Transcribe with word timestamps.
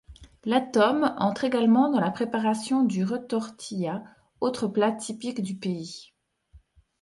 La 0.45 0.61
tome 0.61 1.13
entre 1.19 1.43
également 1.43 1.91
dans 1.91 1.99
la 1.99 2.09
préparation 2.09 2.81
du 2.83 3.03
retortillat, 3.03 4.03
autre 4.39 4.67
plat 4.67 4.91
typique 4.91 5.43
du 5.43 5.53
pays. 5.55 6.11